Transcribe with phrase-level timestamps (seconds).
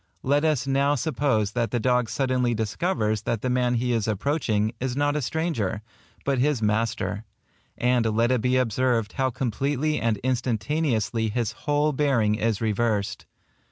[0.23, 4.73] Let us now suppose that the dog suddenly discovers that the man he is approaching,
[4.79, 5.83] is not a stranger,
[6.25, 7.23] but his master;
[7.77, 13.27] and let it be observed how completely and instantaneously his whole bearing is reversed.